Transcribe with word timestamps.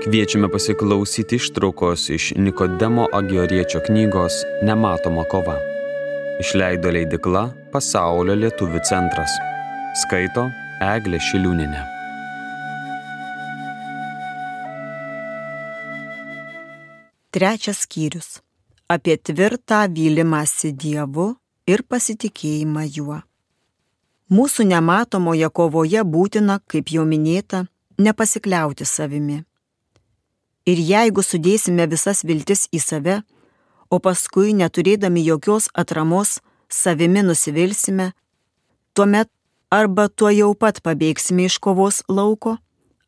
Kviečiame 0.00 0.48
pasiklausyti 0.48 1.36
ištraukos 1.36 2.08
iš 2.10 2.32
Nikodemo 2.36 3.06
Agioriečio 3.12 3.80
knygos 3.86 4.32
Nematoma 4.62 5.24
kova. 5.24 5.58
Išleido 6.40 6.88
leidikla 6.88 7.42
Pasaulio 7.72 8.32
lietuvių 8.34 8.80
centras. 8.88 9.34
Skaito 10.00 10.46
Eglė 10.80 11.20
Šiliūninė. 11.20 11.82
Trečias 17.36 17.84
skyrius. 17.84 18.40
Apie 18.88 19.18
tvirtą 19.20 19.82
vylimąsi 19.92 20.72
Dievu 20.72 21.34
ir 21.68 21.84
pasitikėjimą 21.84 22.86
juo. 22.96 23.20
Mūsų 24.32 24.64
nematomoje 24.72 25.52
kovoje 25.52 26.08
būtina, 26.16 26.58
kaip 26.64 26.88
jau 26.88 27.04
minėta, 27.04 27.66
nepasikliauti 28.00 28.88
savimi 28.88 29.42
Ir 30.70 30.78
jeigu 30.78 31.22
sudėsime 31.24 31.88
visas 31.90 32.22
viltis 32.22 32.68
į 32.70 32.80
save, 32.84 33.20
o 33.90 33.98
paskui 33.98 34.54
neturėdami 34.54 35.24
jokios 35.26 35.68
atramos 35.74 36.38
savimi 36.70 37.24
nusivilsime, 37.26 38.12
tuomet 38.94 39.30
arba 39.70 40.08
tuo 40.08 40.30
jau 40.30 40.52
pat 40.54 40.78
pabėgsime 40.84 41.48
iš 41.48 41.58
kovos 41.64 42.02
lauko, 42.08 42.58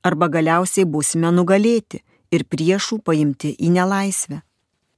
arba 0.03 0.29
galiausiai 0.29 0.89
būsime 0.89 1.31
nugalėti 1.31 2.03
ir 2.35 2.47
priešų 2.51 2.99
paimti 3.07 3.55
į 3.59 3.71
nelaisvę. 3.77 4.43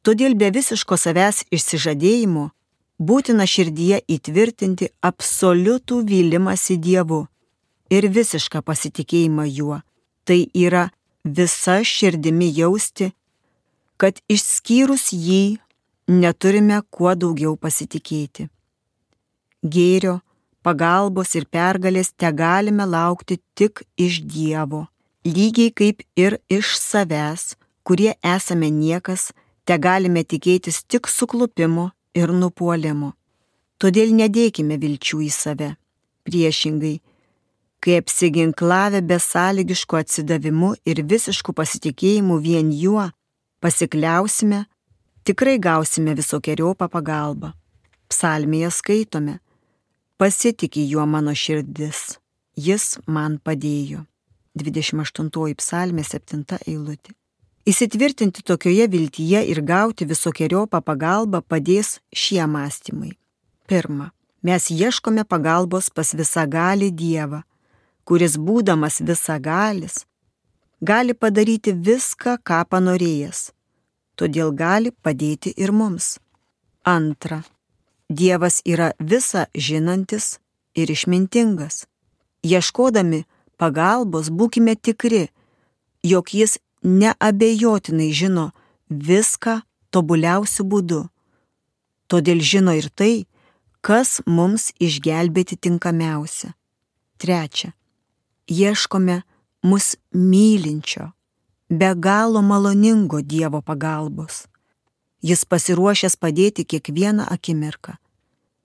Todėl 0.04 0.37
be 0.37 0.51
visiško 0.52 0.96
savęs 1.01 1.45
išsižadėjimo 1.52 2.48
būtina 2.98 3.46
širdyje 3.48 4.02
įtvirtinti 4.16 4.90
absoliutų 5.02 6.02
vylimąsi 6.09 6.76
Dievu 6.76 7.24
ir 7.90 8.09
visišką 8.09 8.62
pasitikėjimą 8.62 9.49
juo. 9.49 9.80
Tai 10.24 10.40
yra 10.54 10.90
visa 11.25 11.80
širdimi 11.85 12.51
jausti, 12.55 13.13
kad 13.97 14.21
išskyrus 14.29 15.13
jį 15.13 15.57
neturime 16.09 16.83
kuo 16.91 17.15
daugiau 17.17 17.57
pasitikėti. 17.57 18.49
Gėrio, 19.65 20.19
pagalbos 20.63 21.35
ir 21.39 21.47
pergalės 21.49 22.13
te 22.13 22.30
galime 22.33 22.85
laukti 22.85 23.39
tik 23.57 23.85
iš 23.97 24.21
Dievo, 24.29 24.85
lygiai 25.25 25.73
kaip 25.73 26.05
ir 26.17 26.39
iš 26.52 26.77
savęs, 26.77 27.55
kurie 27.83 28.13
esame 28.21 28.69
niekas, 28.71 29.33
te 29.65 29.79
galime 29.79 30.25
tikėtis 30.25 30.83
tik 30.85 31.09
suklupimo 31.09 31.91
ir 32.15 32.33
nupuolimo. 32.33 33.15
Todėl 33.80 34.13
nedėkime 34.17 34.77
vilčių 34.80 35.25
į 35.25 35.30
save. 35.33 35.71
Priešingai, 36.25 37.01
kai 37.85 37.99
apsiginklavę 38.01 39.01
besąlygišku 39.02 39.99
atsidavimu 40.01 40.71
ir 40.88 41.02
visišku 41.13 41.52
pasitikėjimu 41.52 42.38
vien 42.40 42.71
juo 42.73 43.10
pasikliausime, 43.60 44.65
tikrai 45.27 45.59
gausime 45.66 46.15
visokiojopą 46.16 46.88
pagalbą. 46.88 47.52
Psalmėje 48.09 48.71
skaitome, 48.79 49.37
pasitikė 50.16 50.87
juo 50.95 51.05
mano 51.05 51.37
širdis, 51.37 52.16
jis 52.57 52.96
man 53.07 53.37
padėjo. 53.45 54.07
28 54.57 55.55
psalmė 55.60 56.09
7 56.09 56.45
eilutė. 56.65 57.12
Įsitvirtinti 57.68 58.45
tokioje 58.49 58.88
viltyje 58.88 59.40
ir 59.52 59.60
gauti 59.60 60.07
visokiojopą 60.09 60.80
pagalbą 60.80 61.40
padės 61.43 61.99
šie 62.12 62.45
mąstymai. 62.46 63.16
Pirma, 63.68 64.12
mes 64.41 64.71
ieškome 64.71 65.25
pagalbos 65.25 65.91
pas 65.91 66.12
visagalį 66.15 66.93
Dievą 66.93 67.41
kuris 68.05 68.37
būdamas 68.37 69.00
visagalis, 69.00 70.05
gali 70.81 71.15
padaryti 71.15 71.73
viską, 71.73 72.39
ką 72.45 72.61
panorėjęs, 72.69 73.51
todėl 74.17 74.53
gali 74.53 74.93
padėti 74.93 75.55
ir 75.56 75.73
mums. 75.73 76.19
Antra, 76.84 77.43
Dievas 78.09 78.61
yra 78.69 78.93
visa 79.01 79.47
žinantis 79.56 80.39
ir 80.77 80.91
išmintingas. 80.93 81.87
Ieškodami 82.45 83.25
pagalbos 83.56 84.28
būkime 84.28 84.77
tikri, 84.77 85.31
jog 86.05 86.28
Jis 86.37 86.59
neabejotinai 86.84 88.11
žino 88.12 88.51
viską 88.91 89.62
tobuliausių 89.91 90.67
būdų. 90.69 91.01
Todėl 92.12 92.45
žino 92.45 92.75
ir 92.77 92.91
tai, 92.93 93.25
kas 93.81 94.21
mums 94.27 94.69
išgelbėti 94.77 95.57
tinkamiausia. 95.57 96.53
Trečia, 97.17 97.73
ieškome 98.49 99.22
mus 99.62 99.97
mylinčio, 100.12 101.12
be 101.69 101.94
galo 101.94 102.43
maloningo 102.43 103.21
Dievo 103.22 103.60
pagalbos. 103.62 104.47
Jis 105.22 105.44
pasiruošęs 105.49 106.16
padėti 106.21 106.65
kiekvieną 106.69 107.25
akimirką. 107.33 107.97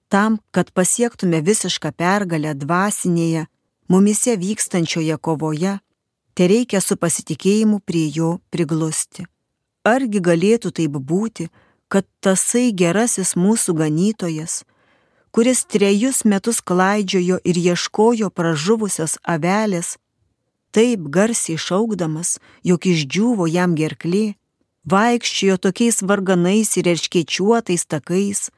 Tam, 0.09 0.39
kad 0.51 0.71
pasiektume 0.73 1.39
visišką 1.41 1.91
pergalę 1.95 2.51
dvasinėje, 2.55 3.45
mumise 3.87 4.35
vykstančioje 4.35 5.17
kovoje, 5.17 5.77
te 6.33 6.47
reikia 6.47 6.81
su 6.81 6.97
pasitikėjimu 6.97 7.79
prie 7.79 8.09
jo 8.11 8.39
priglusti. 8.51 9.25
Argi 9.87 10.19
galėtų 10.19 10.73
taip 10.75 10.97
būti, 11.11 11.47
kad 11.87 12.05
tasai 12.19 12.73
gerasis 12.75 13.37
mūsų 13.39 13.77
ganytojas, 13.79 14.63
kuris 15.31 15.65
trejus 15.65 16.23
metus 16.25 16.61
klaidžiojo 16.61 17.39
ir 17.43 17.57
ieškojo 17.57 18.29
pražuvusios 18.29 19.17
avelės, 19.23 19.97
taip 20.71 21.09
garsiai 21.09 21.57
šaukdamas, 21.57 22.37
jog 22.63 22.85
išdžiūvo 22.85 23.49
jam 23.49 23.75
gerklė, 23.77 24.35
vaikščiojo 24.89 25.57
tokiais 25.65 26.01
varganais 26.01 26.77
ir 26.77 26.89
erškiečiuotais 26.93 27.85
takais, 27.85 28.49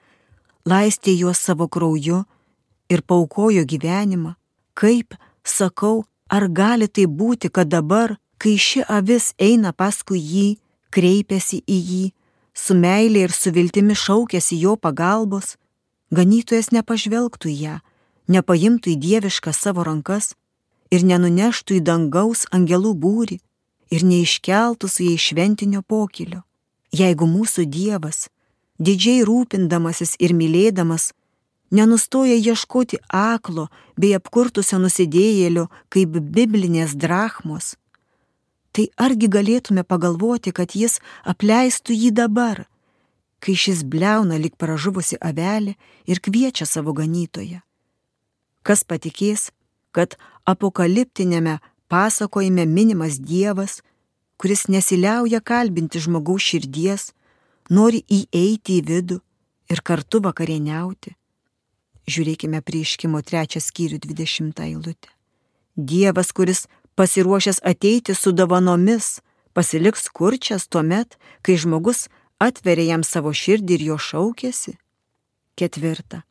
laistė 0.66 1.16
juos 1.18 1.40
savo 1.40 1.68
krauju 1.68 2.24
ir 2.90 3.02
paukojo 3.02 3.66
gyvenimą. 3.66 4.36
Kaip, 4.74 5.16
sakau, 5.44 6.06
ar 6.30 6.48
gali 6.48 6.88
tai 6.88 7.06
būti, 7.06 7.52
kad 7.52 7.68
dabar, 7.68 8.16
kai 8.38 8.56
ši 8.58 8.86
avis 8.88 9.34
eina 9.40 9.74
paskui 9.74 10.20
jį, 10.20 10.48
kreipiasi 10.92 11.64
į 11.68 11.80
jį, 11.92 12.06
su 12.54 12.76
meilė 12.76 13.28
ir 13.28 13.34
su 13.36 13.52
viltimi 13.52 13.96
šaukėsi 13.96 14.60
jo 14.60 14.76
pagalbos, 14.76 15.56
ganytojas 16.12 16.72
nepažvelgtų 16.76 17.50
į 17.52 17.56
ją, 17.66 17.78
nepaimtų 18.28 18.94
į 18.94 18.98
dievišką 19.06 19.54
savo 19.56 19.86
rankas 19.88 20.34
ir 20.92 21.06
nenuneštų 21.08 21.80
į 21.80 21.86
dangaus 21.88 22.46
angelų 22.52 22.94
būrį 23.04 23.40
ir 23.92 24.06
neiškeltų 24.08 24.90
su 24.92 25.08
jais 25.08 25.24
šventinio 25.32 25.82
pokilio. 25.82 26.44
Jeigu 26.92 27.28
mūsų 27.28 27.66
Dievas, 27.72 28.28
didžiai 28.80 29.24
rūpindamasis 29.28 30.18
ir 30.20 30.34
mylėdamas, 30.36 31.12
nenustoja 31.72 32.36
ieškoti 32.36 33.00
aklo 33.08 33.70
bei 33.96 34.12
apkurtusio 34.18 34.80
nusidėjėlio 34.84 35.70
kaip 35.90 36.20
biblinės 36.36 36.98
drachmos, 37.00 37.78
tai 38.76 38.90
argi 38.96 39.28
galėtume 39.32 39.84
pagalvoti, 39.88 40.52
kad 40.52 40.76
jis 40.76 41.00
apleistų 41.24 41.96
jį 41.96 42.12
dabar, 42.20 42.66
kai 43.42 43.56
šis 43.58 43.84
bleuna 43.84 44.38
lik 44.38 44.56
pražuvusi 44.62 45.18
avelė 45.18 45.76
ir 46.06 46.22
kviečia 46.22 46.68
savo 46.70 46.94
ganytoją. 46.94 47.62
Kas 48.62 48.84
patikės, 48.86 49.50
kad 49.92 50.16
apokaliptinėme 50.46 51.58
pasakojime 51.92 52.66
minimas 52.66 53.18
Dievas, 53.20 53.82
kuris 54.38 54.68
nesiliauja 54.70 55.42
kalbinti 55.42 56.00
žmogaus 56.02 56.46
širdies, 56.46 57.12
nori 57.70 58.04
įeiti 58.10 58.78
į 58.80 58.86
vidų 58.90 59.18
ir 59.74 59.82
kartu 59.86 60.22
vakarieniauti. 60.22 61.16
Žiūrėkime 62.12 62.62
prieškimo 62.66 63.22
trečią 63.26 63.62
skyrių 63.62 64.00
20 64.06 64.64
eilutę. 64.66 65.10
Dievas, 65.76 66.32
kuris 66.36 66.66
pasiruošęs 66.96 67.62
ateiti 67.64 68.16
su 68.16 68.34
davanomis, 68.36 69.22
pasiliks 69.54 70.10
kurčias 70.10 70.68
tuo 70.68 70.84
met, 70.84 71.18
kai 71.42 71.56
žmogus 71.58 72.08
atveria 72.42 72.96
jam 72.96 73.06
savo 73.06 73.34
širdį 73.34 73.78
ir 73.78 73.88
jo 73.92 73.98
šaukėsi. 74.02 74.76
Ketvirta. 75.60 76.24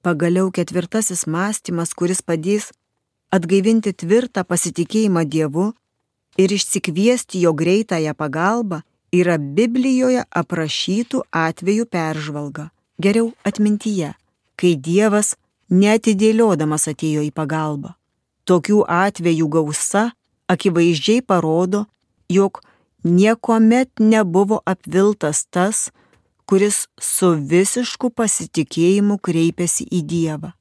Pagaliau 0.00 0.48
ketvirtasis 0.48 1.26
mąstymas, 1.28 1.92
kuris 1.92 2.22
padės 2.24 2.70
atgaivinti 3.34 3.92
tvirtą 3.92 4.46
pasitikėjimą 4.48 5.26
Dievu 5.28 5.66
ir 6.40 6.54
išsikviesti 6.56 7.42
jo 7.44 7.52
greitąją 7.52 8.14
pagalbą, 8.16 8.80
yra 9.12 9.36
Biblijoje 9.38 10.24
aprašytų 10.30 11.24
atvejų 11.34 11.86
peržvalga. 11.90 12.70
Geriau 13.00 13.32
atmintyje, 13.44 14.14
kai 14.56 14.74
Dievas 14.76 15.34
netidėliodamas 15.70 16.88
atėjo 16.90 17.24
į 17.26 17.32
pagalbą. 17.34 17.94
Tokių 18.48 18.84
atvejų 18.88 19.46
gausa 19.48 20.10
akivaizdžiai 20.50 21.22
parodo, 21.22 21.84
jog 22.28 22.62
niekuomet 23.04 23.90
nebuvo 23.98 24.60
apviltas 24.66 25.46
tas, 25.50 25.90
kuris 26.46 26.86
su 26.98 27.34
visišku 27.52 28.10
pasitikėjimu 28.10 29.18
kreipiasi 29.22 29.86
į 29.86 30.00
Dievą. 30.12 30.52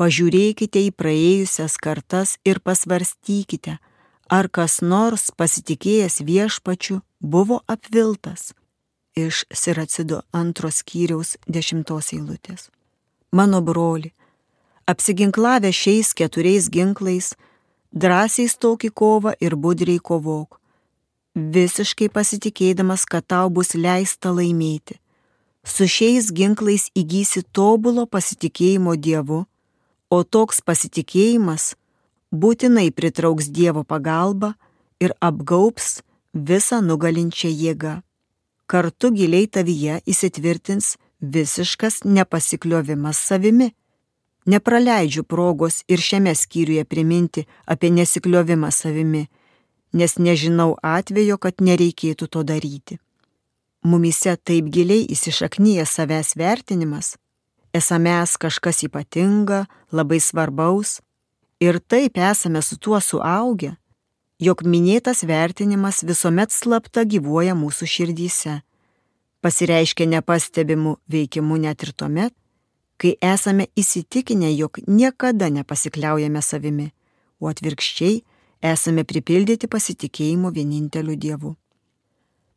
Pažiūrėkite 0.00 0.80
į 0.88 0.90
praėjusias 0.96 1.76
kartas 1.78 2.38
ir 2.48 2.58
pasvarstykite, 2.64 3.76
ar 4.32 4.48
kas 4.48 4.80
nors 4.82 5.30
pasitikėjęs 5.36 6.22
viešpačiu 6.26 7.02
buvo 7.20 7.60
apviltas 7.70 8.50
iš 9.14 9.44
Siracido 9.52 10.22
antros 10.32 10.80
skyriaus 10.80 11.36
dešimtos 11.46 12.12
eilutės. 12.16 12.70
Mano 13.32 13.60
broli, 13.60 14.12
apsiginklavę 14.88 15.72
šiais 15.72 16.14
keturiais 16.16 16.68
ginklais, 16.72 17.34
drąsiai 17.92 18.48
stok 18.48 18.88
į 18.88 18.90
kovą 18.96 19.36
ir 19.40 19.56
budriai 19.56 20.00
kovok, 20.00 20.58
visiškai 21.34 22.08
pasitikėdamas, 22.12 23.04
kad 23.06 23.26
tau 23.26 23.50
bus 23.50 23.74
leista 23.74 24.32
laimėti. 24.32 24.98
Su 25.64 25.86
šiais 25.86 26.32
ginklais 26.34 26.90
įgysi 26.98 27.44
tobulo 27.52 28.06
pasitikėjimo 28.06 28.96
Dievu, 28.96 29.44
o 30.10 30.18
toks 30.24 30.60
pasitikėjimas 30.60 31.74
būtinai 32.32 32.90
pritrauks 32.90 33.48
Dievo 33.48 33.84
pagalbą 33.84 34.54
ir 35.00 35.14
apgaups 35.20 36.02
visą 36.34 36.80
nugalinčią 36.82 37.48
jėgą. 37.48 38.00
Kartu 38.66 39.12
giliai 39.12 39.46
tavyje 39.46 40.00
įsitvirtins 40.08 40.96
visiškas 41.20 42.02
nepasikliovimas 42.04 43.18
savimi. 43.18 43.72
Nepraleidžiu 44.46 45.22
progos 45.22 45.82
ir 45.88 46.02
šiame 46.02 46.34
skyriuje 46.34 46.84
priminti 46.84 47.46
apie 47.66 47.92
nesikliovimą 47.94 48.72
savimi, 48.74 49.28
nes 49.92 50.18
nežinau 50.18 50.76
atvejo, 50.82 51.38
kad 51.38 51.60
nereikėtų 51.60 52.28
to 52.28 52.42
daryti. 52.42 52.98
Mumise 53.82 54.36
taip 54.36 54.68
giliai 54.72 55.04
įsišaknyja 55.10 55.86
savęs 55.88 56.36
vertinimas, 56.38 57.16
esame 57.74 58.12
mes 58.14 58.36
kažkas 58.36 58.84
ypatinga, 58.86 59.66
labai 59.92 60.20
svarbaus, 60.20 61.00
ir 61.60 61.80
taip 61.80 62.18
esame 62.18 62.62
su 62.62 62.76
tuo 62.78 63.00
suaugę, 63.00 63.76
jog 64.38 64.62
minėtas 64.66 65.24
vertinimas 65.26 66.02
visuomet 66.02 66.52
slapta 66.52 67.04
gyvuoja 67.04 67.54
mūsų 67.58 67.88
širdyse, 67.94 68.60
pasireiškia 69.42 70.06
nepastebimu 70.16 70.96
veikimu 71.10 71.58
net 71.62 71.82
ir 71.82 71.92
tuomet, 71.92 72.34
kai 72.98 73.16
esame 73.18 73.66
įsitikinę, 73.78 74.52
jog 74.54 74.78
niekada 74.86 75.50
nepasikliaujame 75.50 76.42
savimi, 76.42 76.92
o 77.42 77.50
atvirkščiai 77.50 78.20
esame 78.62 79.04
pripildyti 79.04 79.68
pasitikėjimo 79.68 80.52
vieninteliu 80.54 81.16
Dievu. 81.18 81.56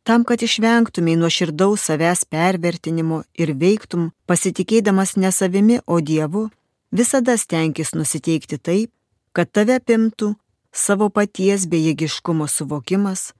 Tam, 0.06 0.22
kad 0.22 0.42
išvengtumėj 0.46 1.16
nuo 1.18 1.30
širdaus 1.32 1.88
savęs 1.88 2.22
pervertinimo 2.30 3.24
ir 3.34 3.50
veiktum 3.58 4.12
pasitikėdamas 4.30 5.16
ne 5.18 5.32
savimi, 5.34 5.80
o 5.86 5.98
Dievu, 6.00 6.46
visada 6.94 7.34
stenkis 7.36 7.90
nusiteikti 7.98 8.58
taip, 8.58 8.92
kad 9.34 9.50
tave 9.50 9.80
apimtų 9.80 10.36
savo 10.70 11.10
paties 11.10 11.66
bejėgiškumo 11.72 12.46
suvokimas, 12.46 13.32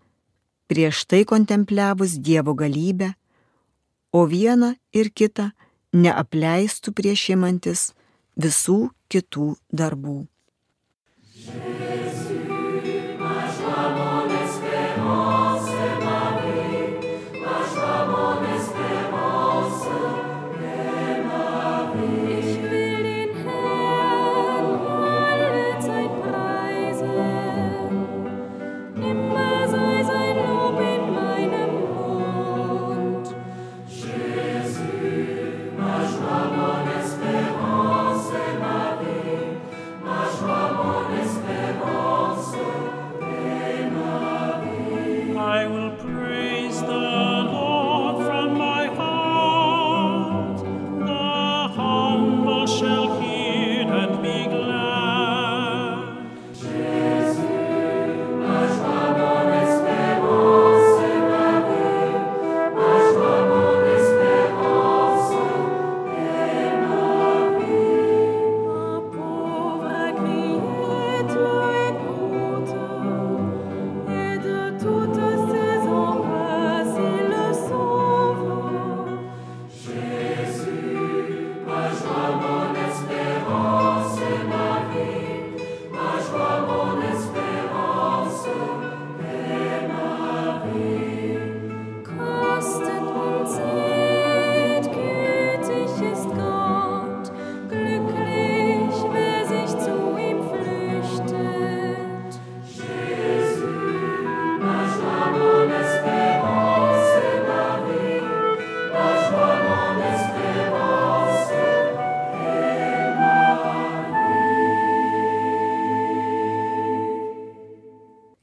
prieš 0.66 1.04
tai 1.06 1.22
kontempliavus 1.24 2.18
Dievo 2.18 2.56
galybę, 2.58 3.12
o 4.10 4.26
vieną 4.26 4.74
ir 4.92 5.12
kitą 5.14 5.52
neapleistų 5.94 6.92
prieš 6.98 7.28
imantis 7.36 7.92
visų 8.34 8.88
kitų 9.12 9.54
darbų. 9.70 10.24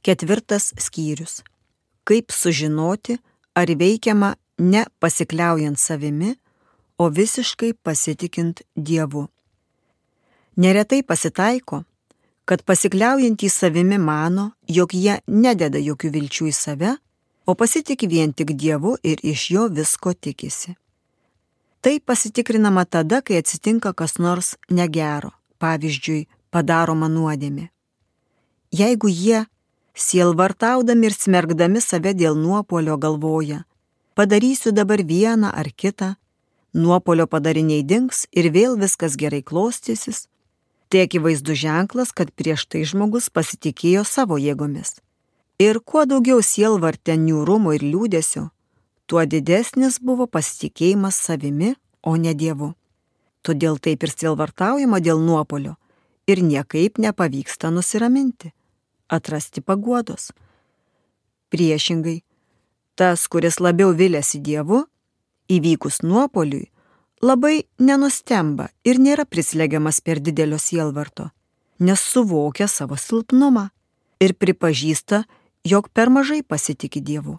Ketvirtas 0.03 0.73
skyrius. 0.77 1.43
Kaip 2.03 2.31
sužinoti, 2.31 3.17
ar 3.55 3.67
veikiama 3.79 4.35
ne 4.59 4.85
pasikliaujant 4.99 5.79
savimi, 5.79 6.35
o 6.97 7.09
visiškai 7.09 7.73
pasitikint 7.73 8.61
Dievu. 8.75 9.27
Neretai 10.55 11.03
pasitaiko, 11.03 11.83
kad 12.45 12.63
pasikliaujantys 12.63 13.55
savimi 13.55 13.97
mano, 13.97 14.51
jog 14.67 14.93
jie 14.93 15.21
nededa 15.27 15.79
jokių 15.79 16.11
vilčių 16.17 16.51
į 16.51 16.53
save, 16.53 16.91
o 17.47 17.55
pasitik 17.55 18.03
vien 18.09 18.33
tik 18.33 18.53
Dievu 18.59 18.97
ir 19.03 19.23
iš 19.23 19.49
jo 19.55 19.69
visko 19.71 20.13
tikisi. 20.13 20.75
Tai 21.81 21.99
pasitikrinama 21.99 22.85
tada, 22.85 23.21
kai 23.21 23.39
atsitinka 23.39 23.93
kas 23.93 24.19
nors 24.19 24.55
negero, 24.69 25.31
pavyzdžiui, 25.63 26.27
padaroma 26.51 27.07
nuodėmė. 27.07 27.69
Jeigu 28.73 29.07
jie 29.07 29.45
sielvartaudami 29.93 31.07
ir 31.09 31.15
smergdami 31.15 31.81
save 31.81 32.13
dėl 32.17 32.35
nuopolio 32.37 32.97
galvoja, 32.97 33.63
padarysiu 34.17 34.73
dabar 34.73 35.03
vieną 35.05 35.51
ar 35.53 35.69
kitą, 35.69 36.15
nuopolio 36.73 37.27
padariniai 37.27 37.83
dings 37.85 38.25
ir 38.31 38.49
vėl 38.53 38.77
viskas 38.81 39.17
gerai 39.17 39.43
klostysis, 39.43 40.27
tai 40.89 41.05
akivaizdu 41.05 41.53
ženklas, 41.53 42.11
kad 42.11 42.33
prieš 42.33 42.65
tai 42.65 42.83
žmogus 42.85 43.29
pasitikėjo 43.29 44.03
savo 44.05 44.37
jėgomis. 44.37 44.97
Ir 45.61 45.79
kuo 45.79 46.05
daugiau 46.09 46.41
sielvartė 46.41 47.15
niūrumo 47.17 47.75
ir 47.77 47.85
liūdėsio, 47.85 48.49
tuo 49.05 49.25
didesnis 49.25 49.99
buvo 50.01 50.25
pasitikėjimas 50.25 51.15
savimi, 51.15 51.75
o 52.01 52.17
ne 52.17 52.33
Dievu. 52.33 52.73
Todėl 53.43 53.77
taip 53.77 54.03
ir 54.03 54.11
sielvartaujama 54.11 54.99
dėl 55.03 55.21
nuopolio 55.21 55.77
ir 56.27 56.41
niekaip 56.41 56.97
nepavyksta 56.97 57.69
nusiraminti 57.71 58.53
atrasti 59.13 59.61
paguodos. 59.61 60.31
Priešingai, 61.53 62.23
tas, 62.97 63.27
kuris 63.29 63.59
labiau 63.61 63.93
vilėsi 63.93 64.41
Dievu, 64.41 64.83
įvykus 65.53 66.01
nuopoliui, 66.01 66.69
labai 67.21 67.63
nenustemba 67.79 68.71
ir 68.83 68.99
nėra 68.99 69.25
prislegiamas 69.29 70.01
per 70.01 70.21
didelio 70.23 70.57
sielvarto, 70.57 71.29
nes 71.79 72.01
suvokia 72.01 72.67
savo 72.67 72.97
silpnumą 72.97 73.69
ir 74.23 74.35
pripažįsta, 74.39 75.23
jog 75.63 75.89
per 75.93 76.09
mažai 76.09 76.41
pasitikė 76.43 77.01
Dievu. 77.03 77.37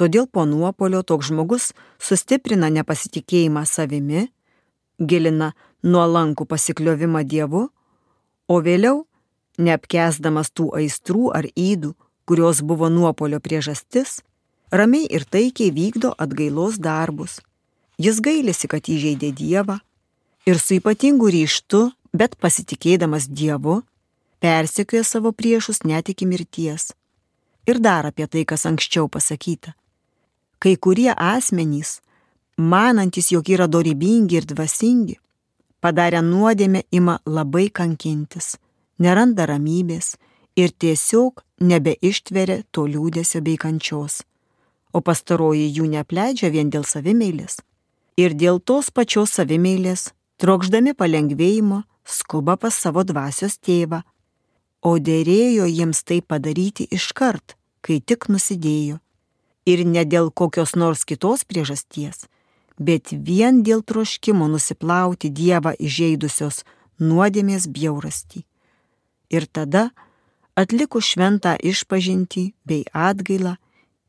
Todėl 0.00 0.26
po 0.26 0.46
nuopolio 0.48 1.02
toks 1.04 1.28
žmogus 1.28 1.72
sustiprina 2.00 2.70
nepasitikėjimą 2.72 3.66
savimi, 3.68 4.30
gilina 4.96 5.52
nuolankų 5.84 6.46
pasikliovimą 6.48 7.24
Dievu, 7.28 7.66
o 8.48 8.56
vėliau 8.64 9.04
neapkesdamas 9.60 10.50
tų 10.56 10.70
aistrų 10.80 11.30
ar 11.36 11.46
įdų, 11.54 11.92
kurios 12.24 12.62
buvo 12.62 12.88
nuopolio 12.88 13.40
priežastis, 13.42 14.20
ramiai 14.70 15.06
ir 15.10 15.26
taikiai 15.26 15.72
vykdo 15.74 16.14
atgailos 16.18 16.78
darbus. 16.78 17.40
Jis 18.00 18.20
gailisi, 18.24 18.68
kad 18.70 18.86
įžeidė 18.88 19.32
Dievą 19.36 19.80
ir 20.48 20.58
su 20.58 20.78
ypatingu 20.78 21.28
ryštu, 21.30 21.90
bet 22.16 22.36
pasitikėdamas 22.40 23.28
Dievu, 23.28 23.82
persekioja 24.40 25.04
savo 25.04 25.32
priešus 25.32 25.82
net 25.84 26.08
iki 26.08 26.26
mirties. 26.26 26.92
Ir 27.68 27.78
dar 27.78 28.08
apie 28.08 28.26
tai, 28.26 28.46
kas 28.48 28.64
anksčiau 28.66 29.08
pasakyta. 29.12 29.74
Kai 30.60 30.76
kurie 30.76 31.12
asmenys, 31.12 32.00
manantis, 32.56 33.30
jog 33.32 33.48
yra 33.52 33.68
dorybingi 33.68 34.40
ir 34.40 34.48
dvasingi, 34.48 35.18
padarę 35.80 36.22
nuodėmę 36.24 36.84
ima 36.92 37.18
labai 37.26 37.68
kankintis, 37.72 38.56
neranda 39.00 39.46
ramybės 39.48 40.14
ir 40.56 40.70
tiesiog 40.70 41.42
nebeištveria 41.60 42.62
to 42.70 42.86
liūdėsio 42.86 43.40
bei 43.44 43.56
kančios. 43.60 44.22
O 44.92 45.00
pastaroji 45.00 45.68
jų 45.76 45.88
nepleidžia 45.94 46.50
vien 46.50 46.70
dėl 46.70 46.84
savimeilės. 46.84 47.60
Ir 48.20 48.34
dėl 48.34 48.58
tos 48.60 48.90
pačios 48.90 49.36
savimeilės, 49.38 50.10
trokšdami 50.42 50.96
palengvėjimo, 50.98 51.84
skuba 52.04 52.56
pas 52.56 52.74
savo 52.74 53.04
dvasios 53.06 53.56
tėvą. 53.62 54.02
O 54.82 54.96
dėrėjo 54.98 55.68
jiems 55.68 56.02
tai 56.04 56.20
padaryti 56.20 56.88
iškart, 56.90 57.56
kai 57.84 58.00
tik 58.00 58.28
nusidėjo. 58.32 58.98
Ir 59.68 59.84
ne 59.86 60.04
dėl 60.04 60.30
kokios 60.32 60.74
nors 60.74 61.04
kitos 61.04 61.44
priežasties, 61.44 62.26
bet 62.80 63.12
vien 63.12 63.62
dėl 63.62 63.84
troškimo 63.84 64.48
nusiplauti 64.48 65.30
Dievą 65.30 65.76
įžeidusios 65.78 66.64
nuodėmės 66.98 67.68
bjaurastį. 67.68 68.49
Ir 69.30 69.46
tada, 69.46 69.90
atlikus 70.58 71.06
šventą 71.12 71.54
išpažinti 71.62 72.50
bei 72.66 72.82
atgailą, 72.90 73.54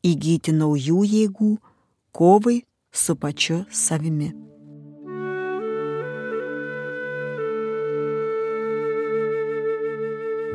įgyti 0.02 0.50
naujų 0.58 1.04
jėgų 1.06 1.52
kovai 2.12 2.66
su 2.92 3.16
pačiu 3.16 3.66
savimi. 3.70 4.34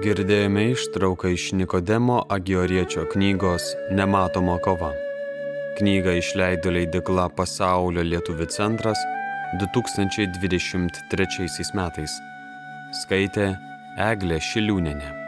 Girdėjome 0.07 0.63
ištrauką 0.75 1.29
iš 1.35 1.45
Nikodemo 1.57 2.19
Agioriečio 2.31 3.07
knygos 3.11 3.65
Nematoma 3.97 4.59
kova. 4.63 4.93
Knygą 5.79 6.13
išleido 6.21 6.71
leidikla 6.75 7.25
Pasaulio 7.39 8.03
lietuvių 8.05 8.47
centras 8.53 9.01
2023 9.63 11.71
metais. 11.79 12.13
Skaitė 13.01 13.47
Eglė 13.97 14.37
Šiliūnenė. 14.45 15.26